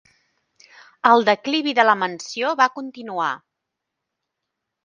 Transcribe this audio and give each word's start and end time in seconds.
El 1.09 1.25
declivi 1.27 1.75
de 1.81 1.85
la 1.89 1.95
mansió 2.05 2.55
va 2.63 2.69
continuar. 2.81 3.29